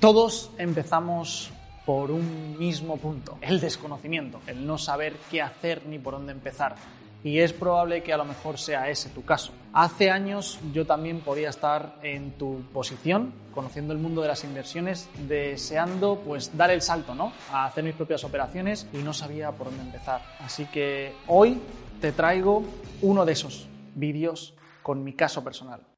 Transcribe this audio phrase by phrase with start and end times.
[0.00, 1.50] Todos empezamos
[1.84, 6.74] por un mismo punto, el desconocimiento, el no saber qué hacer ni por dónde empezar.
[7.22, 9.52] Y es probable que a lo mejor sea ese tu caso.
[9.74, 15.10] Hace años yo también podía estar en tu posición, conociendo el mundo de las inversiones,
[15.28, 17.34] deseando pues dar el salto, ¿no?
[17.52, 20.22] A hacer mis propias operaciones y no sabía por dónde empezar.
[20.40, 21.60] Así que hoy
[22.00, 22.64] te traigo
[23.02, 25.89] uno de esos vídeos con mi caso personal.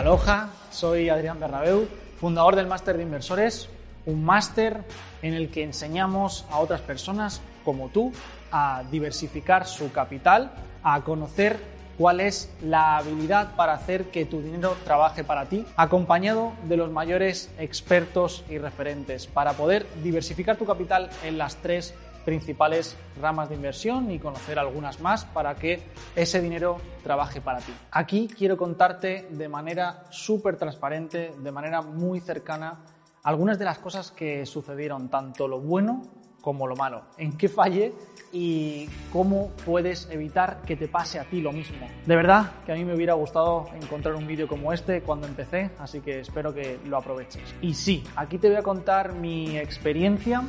[0.00, 1.86] Aloha, soy Adrián Bernabeu,
[2.18, 3.68] fundador del Máster de Inversores,
[4.06, 4.82] un máster
[5.20, 8.10] en el que enseñamos a otras personas como tú
[8.50, 11.60] a diversificar su capital, a conocer
[11.98, 16.90] cuál es la habilidad para hacer que tu dinero trabaje para ti, acompañado de los
[16.90, 21.92] mayores expertos y referentes, para poder diversificar tu capital en las tres
[22.24, 25.82] principales ramas de inversión y conocer algunas más para que
[26.14, 27.72] ese dinero trabaje para ti.
[27.90, 32.80] Aquí quiero contarte de manera súper transparente, de manera muy cercana,
[33.22, 36.02] algunas de las cosas que sucedieron, tanto lo bueno
[36.40, 37.92] como lo malo, en qué falle
[38.32, 41.86] y cómo puedes evitar que te pase a ti lo mismo.
[42.06, 45.70] De verdad que a mí me hubiera gustado encontrar un vídeo como este cuando empecé,
[45.78, 47.54] así que espero que lo aproveches.
[47.60, 50.42] Y sí, aquí te voy a contar mi experiencia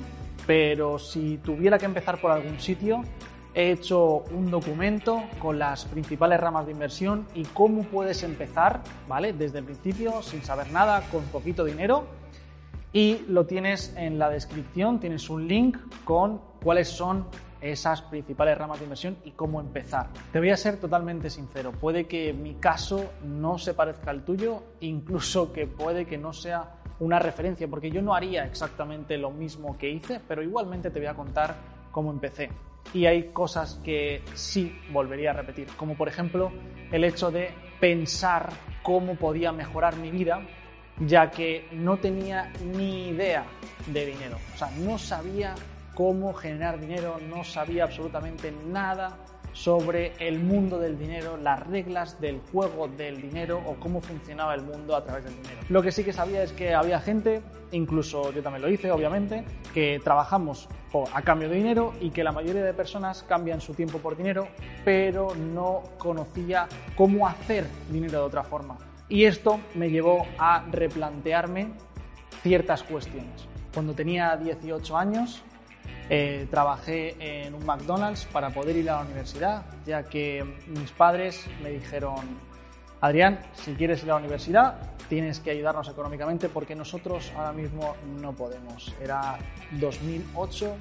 [0.46, 3.04] pero si tuviera que empezar por algún sitio,
[3.54, 9.34] he hecho un documento con las principales ramas de inversión y cómo puedes empezar, ¿vale?
[9.34, 12.06] Desde el principio, sin saber nada, con poquito dinero.
[12.94, 17.26] Y lo tienes en la descripción, tienes un link con cuáles son
[17.62, 20.08] esas principales ramas de inversión y cómo empezar.
[20.34, 24.64] Te voy a ser totalmente sincero, puede que mi caso no se parezca al tuyo,
[24.82, 29.76] incluso que puede que no sea una referencia, porque yo no haría exactamente lo mismo
[29.78, 31.56] que hice, pero igualmente te voy a contar
[31.92, 32.50] cómo empecé.
[32.94, 36.52] Y hay cosas que sí volvería a repetir, como por ejemplo
[36.92, 37.50] el hecho de
[37.80, 38.50] pensar
[38.84, 40.42] cómo podía mejorar mi vida,
[41.00, 43.46] ya que no tenía ni idea
[43.88, 44.38] de dinero.
[44.54, 45.56] O sea, no sabía
[45.96, 49.18] cómo generar dinero, no sabía absolutamente nada
[49.54, 54.62] sobre el mundo del dinero, las reglas del juego del dinero o cómo funcionaba el
[54.62, 55.62] mundo a través del dinero.
[55.70, 57.42] Lo que sí que sabía es que había gente,
[57.72, 60.68] incluso yo también lo hice, obviamente, que trabajamos
[61.14, 64.48] a cambio de dinero y que la mayoría de personas cambian su tiempo por dinero,
[64.84, 68.78] pero no conocía cómo hacer dinero de otra forma.
[69.08, 71.72] Y esto me llevó a replantearme
[72.42, 73.48] ciertas cuestiones.
[73.74, 75.44] Cuando tenía 18 años,
[76.14, 81.48] eh, trabajé en un McDonald's para poder ir a la universidad, ya que mis padres
[81.64, 82.18] me dijeron,
[83.00, 84.76] Adrián, si quieres ir a la universidad,
[85.08, 88.94] tienes que ayudarnos económicamente porque nosotros ahora mismo no podemos.
[89.02, 89.38] Era
[89.80, 90.76] 2008,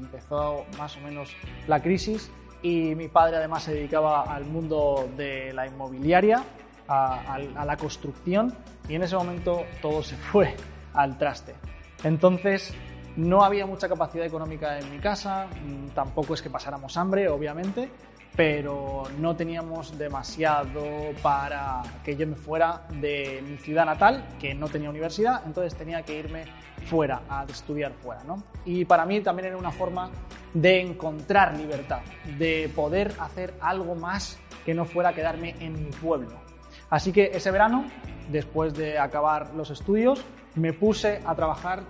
[0.00, 1.32] empezó más o menos
[1.68, 6.42] la crisis y mi padre además se dedicaba al mundo de la inmobiliaria,
[6.88, 8.52] a la construcción
[8.88, 10.56] y en ese momento todo se fue
[10.92, 11.54] al traste.
[12.02, 12.74] Entonces
[13.16, 17.90] no había mucha capacidad económica en mi casa, mm, tampoco es que pasáramos hambre, obviamente,
[18.34, 20.82] pero no teníamos demasiado
[21.22, 26.02] para que yo me fuera de mi ciudad natal, que no tenía universidad, entonces tenía
[26.02, 26.44] que irme
[26.86, 28.24] fuera, a estudiar fuera.
[28.24, 28.42] ¿no?
[28.64, 30.10] Y para mí también era una forma
[30.54, 32.00] de encontrar libertad,
[32.38, 36.40] de poder hacer algo más que no fuera quedarme en mi pueblo.
[36.88, 37.84] Así que ese verano,
[38.30, 40.24] después de acabar los estudios,
[40.54, 41.82] me puse a trabajar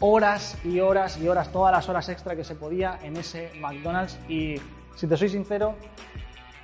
[0.00, 4.18] horas y horas y horas, todas las horas extra que se podía en ese McDonald's
[4.28, 4.56] y,
[4.96, 5.74] si te soy sincero,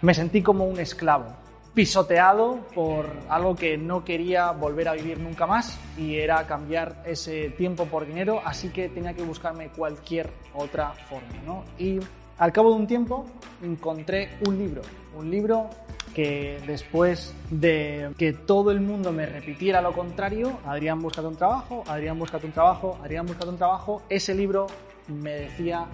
[0.02, 1.26] me sentí como un esclavo,
[1.74, 7.50] pisoteado por algo que no quería volver a vivir nunca más y era cambiar ese
[7.50, 11.28] tiempo por dinero, así que tenía que buscarme cualquier otra forma.
[11.44, 11.64] ¿no?
[11.78, 12.00] Y
[12.38, 13.26] al cabo de un tiempo
[13.62, 14.82] encontré un libro,
[15.14, 15.68] un libro
[16.16, 21.84] que después de que todo el mundo me repitiera lo contrario, Adrián, búscate un trabajo,
[21.86, 24.66] Adrián, búscate un trabajo, Adrián, búscate un trabajo, ese libro
[25.08, 25.84] me decía,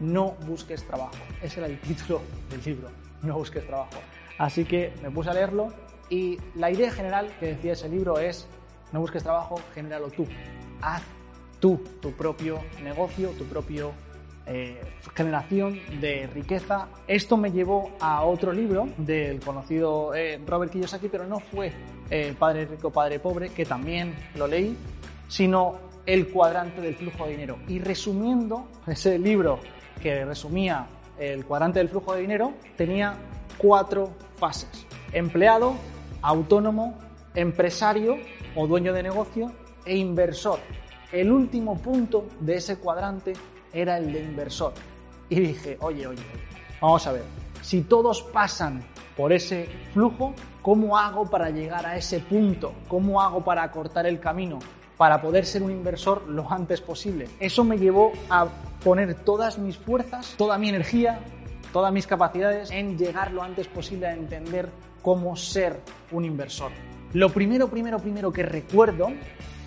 [0.00, 1.14] no busques trabajo.
[1.40, 2.88] Ese era el título del libro,
[3.22, 4.00] no busques trabajo.
[4.36, 5.68] Así que me puse a leerlo
[6.10, 8.48] y la idea general que decía ese libro es,
[8.90, 10.26] no busques trabajo, genéralo tú.
[10.82, 11.02] Haz
[11.60, 13.92] tú tu propio negocio, tu propio
[14.48, 14.80] eh,
[15.14, 16.88] generación de riqueza.
[17.06, 21.72] Esto me llevó a otro libro del conocido eh, Robert Kiyosaki, pero no fue
[22.10, 24.76] eh, Padre Rico, Padre Pobre, que también lo leí,
[25.28, 27.58] sino El cuadrante del flujo de dinero.
[27.68, 29.60] Y resumiendo, ese libro
[30.02, 30.86] que resumía
[31.18, 33.14] el cuadrante del flujo de dinero tenía
[33.58, 34.86] cuatro fases.
[35.12, 35.74] Empleado,
[36.22, 36.96] autónomo,
[37.34, 38.16] empresario
[38.54, 39.52] o dueño de negocio
[39.84, 40.60] e inversor.
[41.12, 43.34] El último punto de ese cuadrante
[43.72, 44.72] era el de inversor.
[45.28, 46.22] Y dije, oye, oye,
[46.80, 47.24] vamos a ver,
[47.62, 48.82] si todos pasan
[49.16, 52.72] por ese flujo, ¿cómo hago para llegar a ese punto?
[52.88, 54.58] ¿Cómo hago para acortar el camino?
[54.96, 57.28] Para poder ser un inversor lo antes posible.
[57.40, 58.46] Eso me llevó a
[58.82, 61.20] poner todas mis fuerzas, toda mi energía,
[61.72, 64.70] todas mis capacidades en llegar lo antes posible a entender
[65.02, 65.80] cómo ser
[66.10, 66.72] un inversor.
[67.12, 69.08] Lo primero, primero, primero que recuerdo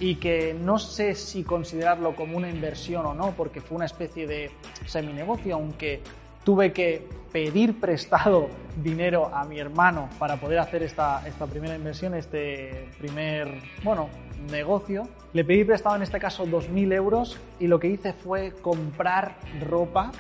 [0.01, 4.25] y que no sé si considerarlo como una inversión o no, porque fue una especie
[4.25, 4.49] de
[4.87, 6.01] seminegocio, aunque
[6.43, 8.49] tuve que pedir prestado
[8.83, 14.09] dinero a mi hermano para poder hacer esta, esta primera inversión, este primer, bueno,
[14.49, 15.07] negocio.
[15.33, 20.11] Le pedí prestado en este caso 2.000 euros y lo que hice fue comprar ropa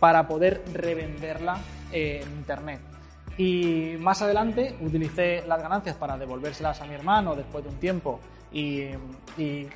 [0.00, 1.56] para poder revenderla
[1.92, 2.80] en internet.
[3.38, 8.18] Y más adelante utilicé las ganancias para devolvérselas a mi hermano después de un tiempo
[8.52, 8.90] y,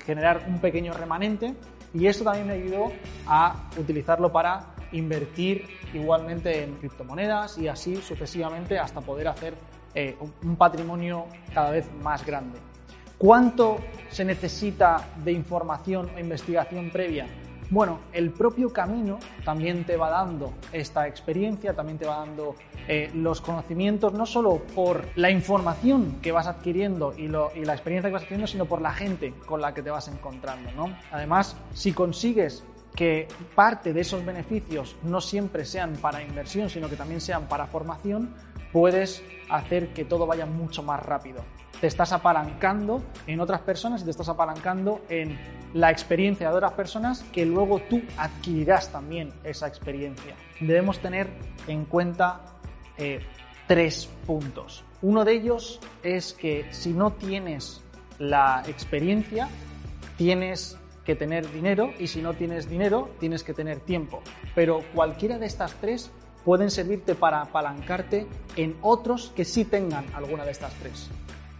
[0.04, 1.54] generar un pequeño remanente.
[1.94, 2.92] Y esto también me ayudó
[3.26, 9.54] a utilizarlo para invertir igualmente en criptomonedas y así sucesivamente hasta poder hacer
[9.94, 12.58] eh, un patrimonio cada vez más grande.
[13.16, 13.78] ¿Cuánto
[14.10, 17.26] se necesita de información o investigación previa?
[17.70, 22.54] Bueno, el propio camino también te va dando esta experiencia, también te va dando
[22.86, 28.10] eh, los conocimientos, no solo por la información que vas adquiriendo y, y, la experiencia
[28.10, 30.70] que vas adquiriendo, sino por la gente con la que te vas encontrando.
[30.72, 30.94] ¿no?
[31.10, 32.64] Además, si consigues
[32.94, 37.66] que parte de esos beneficios no siempre sean para inversión, sino que también sean para
[37.66, 38.34] formación,
[38.72, 41.42] puedes hacer que todo vaya mucho más rápido.
[41.84, 45.38] Te estás apalancando en otras personas y te estás apalancando en
[45.74, 50.34] la experiencia de otras personas que luego tú adquirirás también esa experiencia.
[50.60, 51.28] Debemos tener
[51.68, 52.40] en cuenta
[52.96, 53.20] eh,
[53.66, 54.82] tres puntos.
[55.02, 57.82] Uno de ellos es que si no tienes
[58.18, 59.50] la experiencia,
[60.16, 64.22] tienes que tener dinero y si no tienes dinero, tienes que tener tiempo.
[64.54, 66.10] Pero cualquiera de estas tres
[66.46, 68.26] pueden servirte para apalancarte
[68.56, 71.10] en otros que sí tengan alguna de estas tres.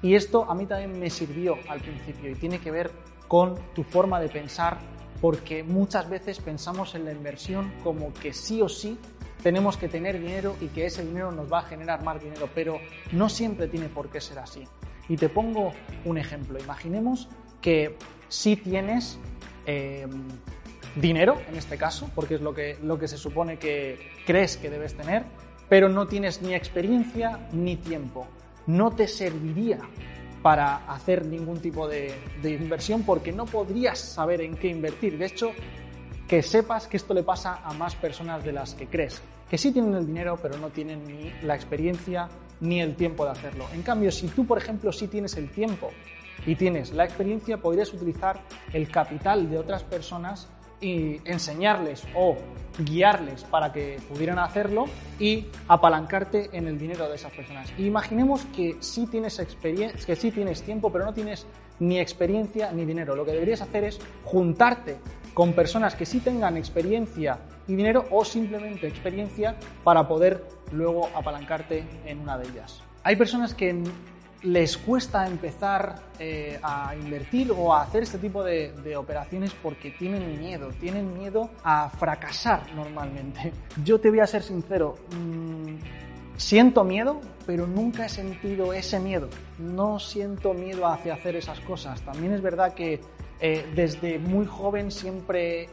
[0.05, 2.91] Y esto a mí también me sirvió al principio y tiene que ver
[3.27, 4.77] con tu forma de pensar
[5.23, 8.99] porque muchas veces pensamos en la inversión como que sí o sí
[9.43, 12.79] tenemos que tener dinero y que ese dinero nos va a generar más dinero, pero
[13.13, 14.65] no siempre tiene por qué ser así.
[15.09, 15.73] Y te pongo
[16.05, 16.59] un ejemplo.
[16.59, 17.31] Imaginemos
[17.63, 17.97] que
[18.29, 19.19] si tienes
[19.65, 20.07] eh,
[20.97, 24.69] dinero, en este caso, porque es lo que, lo que se supone que crees que
[24.69, 25.25] debes tener,
[25.71, 28.29] pero no tienes ni experiencia ni tiempo.
[28.67, 29.79] No te serviría
[30.43, 35.17] para hacer ningún tipo de, inversión porque no podrías saber en qué invertir.
[35.17, 35.53] De hecho,
[36.29, 39.73] que sepas que esto le pasa a más personas de las que crees, que sí
[39.73, 42.29] tienen el dinero pero no tienen ni la experiencia
[42.61, 43.67] ni el tiempo de hacerlo.
[43.73, 45.91] En cambio, si tú, por ejemplo, sí tienes el tiempo
[46.47, 50.49] y tienes la experiencia, podrías utilizar el capital de otras personas
[50.85, 52.37] y enseñarles o
[52.79, 54.85] guiarles para que pudieran hacerlo
[55.19, 57.73] y apalancarte en el dinero de esas personas.
[57.79, 61.47] imaginemos que sí tienes experiencia, que sí tienes tiempo, pero no tienes
[61.79, 63.17] ni experiencia ni dinero.
[63.17, 64.99] Lo que deberías hacer es juntarte
[65.33, 71.85] con personas que sí tengan experiencia y dinero o simplemente experiencia para poder luego apalancarte
[72.05, 72.83] en una de ellas.
[73.03, 73.83] Hay personas que
[74.45, 80.39] les cuesta empezar eh, a invertir o a hacer este tipo de, operaciones porque tienen
[80.39, 83.53] miedo, tienen miedo a fracasar normalmente.
[83.85, 89.29] Yo te voy a ser sincero, mm, siento miedo, pero nunca he sentido ese miedo.
[89.59, 92.03] No siento miedo hacia hacer esas cosas.
[92.03, 93.01] También es verdad que
[93.41, 95.71] eh, desde muy joven siempre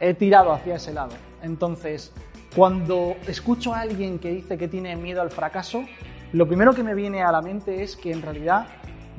[0.00, 1.12] he tirado hacia ese lado.
[1.42, 2.10] Entonces,
[2.54, 5.84] cuando escucho a alguien que dice que tiene miedo al fracaso,
[6.32, 8.66] lo primero que me viene a la mente es que en realidad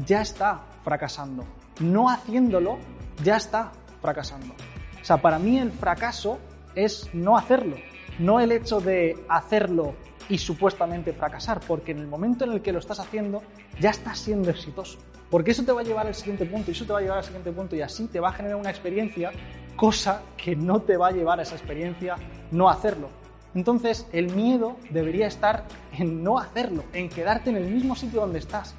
[0.06, 1.46] ya está fracasando.
[1.80, 2.78] No haciéndolo,
[3.24, 3.72] ya está
[4.02, 4.54] fracasando.
[5.02, 6.40] O sea, para mí el fracaso
[6.76, 7.78] es no hacerlo,
[8.20, 9.96] no el hecho de hacerlo
[10.30, 13.42] y supuestamente fracasar, porque en el momento en el que lo estás haciendo
[13.80, 15.00] ya estás siendo exitoso.
[15.30, 17.18] Porque eso te va a llevar al siguiente punto y eso te va a llevar
[17.20, 19.32] al siguiente punto y así te va a generar una experiencia,
[19.76, 22.16] cosa que no te va a llevar a esa experiencia
[22.52, 23.10] no hacerlo.
[23.58, 25.64] Entonces, el miedo debería estar
[25.98, 28.76] en no hacerlo, en quedarte en el mismo sitio donde estás.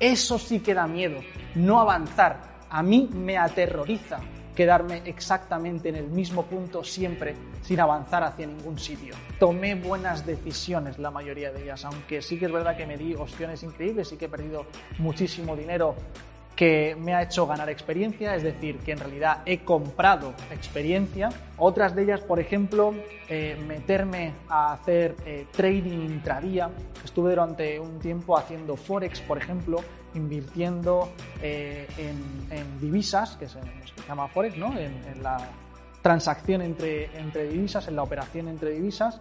[0.00, 1.20] Eso sí que da miedo,
[1.54, 2.40] no avanzar.
[2.70, 4.20] A mí me aterroriza
[4.56, 9.14] quedarme exactamente en el mismo punto siempre sin avanzar hacia ningún sitio.
[9.38, 13.14] Tomé buenas decisiones la mayoría de ellas, aunque sí que es verdad que me di
[13.14, 14.64] opciones increíbles y que he perdido
[14.96, 15.94] muchísimo dinero
[16.56, 21.30] que me ha hecho ganar experiencia, es decir, que en realidad he comprado experiencia.
[21.56, 22.94] Otras de ellas, por ejemplo,
[23.28, 26.70] eh, meterme a hacer eh, trading intradía.
[27.04, 29.78] Estuve durante un tiempo haciendo forex, por ejemplo,
[30.14, 33.58] invirtiendo eh, en, divisas, que se,
[34.06, 34.76] llama forex, ¿no?
[34.78, 35.38] En, en, la
[36.02, 39.20] transacción entre, entre divisas, en la operación entre divisas.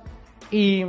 [0.50, 0.84] Y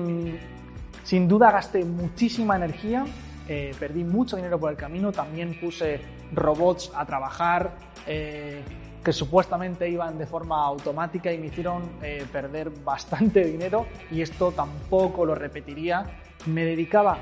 [1.05, 3.05] Sin duda gasté muchísima energía,
[3.49, 6.01] eh, perdí mucho dinero por el camino, también puse
[6.33, 7.73] robots a trabajar
[8.07, 8.63] eh,
[9.03, 14.53] que supuestamente iban de forma automática y me hicieron eh, perder bastante dinero y esto
[14.53, 16.05] tampoco lo repetiría.
[16.47, 17.19] Me dedicaba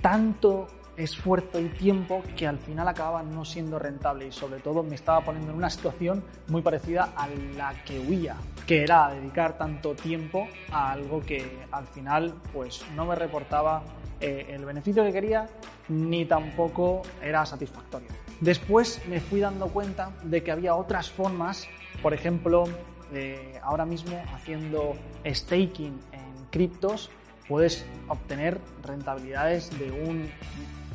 [0.00, 0.66] tanto
[0.96, 5.22] esfuerzo y tiempo que al final acababa no siendo rentable y sobre todo me estaba
[5.22, 10.46] poniendo en una situación muy parecida a la que huía, que era dedicar tanto tiempo
[10.70, 13.82] a algo que al final pues no me reportaba
[14.24, 15.46] eh, el beneficio que quería
[15.88, 18.08] ni tampoco era satisfactorio.
[18.40, 21.68] Después me fui dando cuenta de que había otras formas,
[22.02, 22.64] por ejemplo,
[23.62, 27.10] ahora mismo haciendo staking en criptos
[27.48, 30.30] puedes obtener rentabilidades de un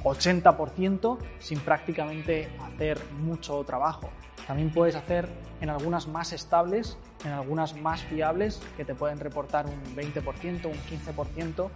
[0.04, 4.10] 80% sin prácticamente hacer mucho trabajo.
[4.48, 5.30] También puedes hacer
[5.62, 10.74] en algunas más estables, en algunas más fiables, que te pueden reportar un 20%, un
[10.74, 11.70] 15%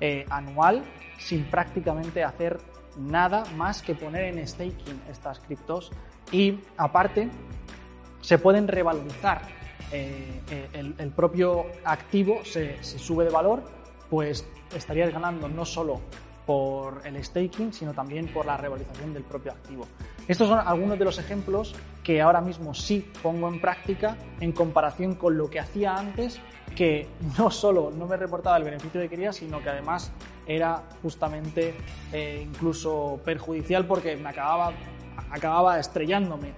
[0.00, 0.82] eh, anual
[1.18, 2.58] sin prácticamente hacer
[2.96, 5.90] nada más que poner en staking estas criptos
[6.32, 7.28] y aparte
[8.20, 9.42] se pueden revalorizar.
[9.92, 13.62] Eh, eh, el, propio activo se, se sube de valor,
[14.08, 16.00] pues estarías ganando no solo
[16.46, 19.86] por el staking, sino también por la revalorización del propio activo.
[20.30, 25.16] Estos son algunos de los ejemplos que ahora mismo sí pongo en práctica en comparación
[25.16, 26.38] con lo que hacía antes,
[26.76, 30.12] que no solo no me reportaba el beneficio que quería, sino que además
[30.46, 31.74] era justamente
[32.12, 34.72] eh, incluso perjudicial porque me acababa,
[35.32, 36.52] acababa estrellándome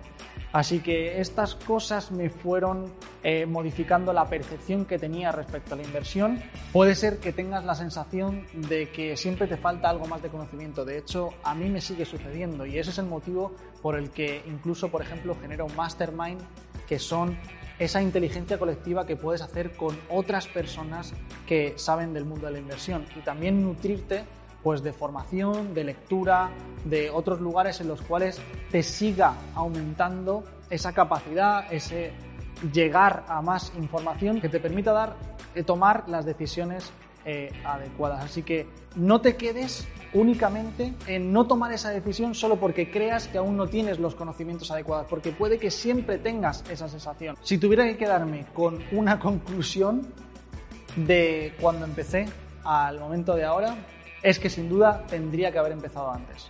[0.53, 2.93] Así que estas cosas me fueron
[3.23, 6.43] eh, modificando la percepción que tenía respecto a la inversión.
[6.73, 10.85] Puede ser que tengas la sensación de que siempre te falta algo más de conocimiento.
[10.85, 14.43] De hecho, a mí me sigue sucediendo y ese es el motivo por el que
[14.47, 16.41] incluso, por ejemplo, genero mastermind
[16.87, 17.39] que son
[17.79, 21.15] esa inteligencia colectiva que puedes hacer con otras personas
[21.47, 24.25] que saben del mundo de la inversión y también nutrirte
[24.63, 26.51] pues de formación, de lectura,
[26.85, 28.41] de otros lugares en los cuales
[28.71, 32.13] te siga aumentando esa capacidad, ese
[32.73, 35.17] llegar a más información que te permita dar,
[35.55, 36.93] eh, tomar las decisiones
[37.25, 38.25] eh, adecuadas.
[38.25, 38.67] Así que
[38.97, 43.69] no te quedes únicamente en no tomar esa decisión solo porque creas que aún no
[43.69, 47.37] tienes los conocimientos adecuados, porque puede que siempre tengas esa sensación.
[47.43, 50.07] Si tuviera que quedarme con una conclusión
[50.97, 52.27] de cuando empecé
[52.65, 53.77] al momento de ahora,
[54.23, 56.47] es que sin duda tendría que haber empezado antes.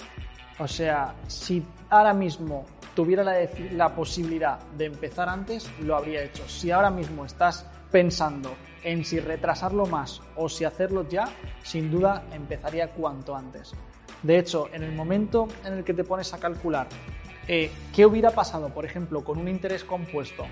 [0.59, 6.47] O sea, si ahora mismo tuviera la, posibilidad de empezar antes, lo habría hecho.
[6.49, 11.29] Si ahora mismo estás pensando en si retrasarlo más o si hacerlo ya,
[11.63, 13.73] sin duda empezaría cuanto antes.
[14.23, 16.87] De hecho, en el momento en el que te pones a calcular
[17.49, 20.45] eh, qué hubiera pasado, por ejemplo, con un interés compuesto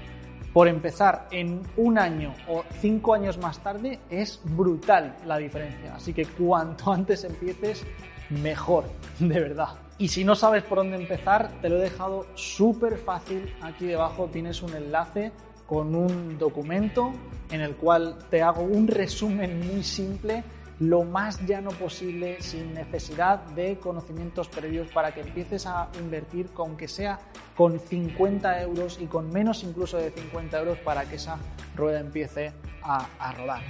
[0.52, 5.94] por empezar en un año o cinco años más tarde es brutal la diferencia.
[5.94, 7.84] Así que cuanto antes empieces,
[8.30, 8.84] mejor,
[9.18, 9.74] de verdad.
[9.98, 13.54] Y si no sabes por dónde empezar, te lo he dejado súper fácil.
[13.60, 15.32] Aquí debajo tienes un enlace
[15.66, 17.12] con un documento
[17.50, 20.42] en el cual te hago un resumen muy simple
[20.80, 26.76] lo más llano posible sin necesidad de conocimientos previos para que empieces a invertir con
[26.76, 27.18] que sea
[27.54, 31.38] con 50 euros y con menos incluso de 50 euros para que esa
[31.76, 33.60] rueda empiece a, rodar.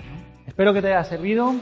[0.46, 1.52] Espero que te haya servido.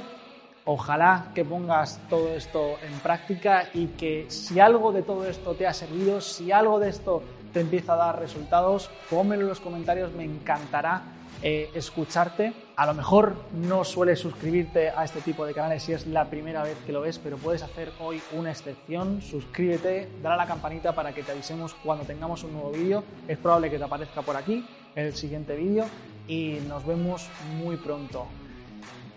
[0.67, 5.67] Ojalá que pongas todo esto en práctica y que si algo de todo esto te
[5.67, 7.23] ha servido, si algo de esto
[7.55, 11.05] te empieza a dar resultados, pónmelo en los comentarios, me encantará
[11.43, 12.68] eh, escucharte.
[12.79, 16.63] A lo mejor no sueles suscribirte a este tipo de canales si es la primera
[16.63, 19.21] vez que lo ves, pero puedes hacer hoy una excepción.
[19.21, 23.03] Suscríbete, dale a la campanita para que te avisemos cuando tengamos un nuevo vídeo.
[23.27, 25.87] Es probable que te aparezca por aquí el siguiente vídeo
[26.29, 28.29] y nos vemos muy pronto.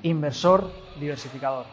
[0.02, 1.68] Inversor diversificador.